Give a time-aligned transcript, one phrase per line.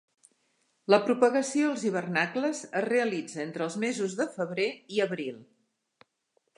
[0.93, 5.39] La propagació als hivernacles es realitza entre els mesos de febrer i abril.